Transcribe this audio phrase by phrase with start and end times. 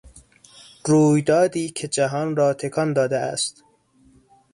[0.85, 3.63] رویدادی که جهان را تکان داده است